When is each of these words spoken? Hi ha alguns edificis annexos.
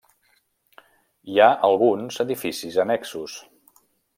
Hi 1.33 1.37
ha 1.39 1.49
alguns 1.69 2.19
edificis 2.25 2.79
annexos. 2.85 3.37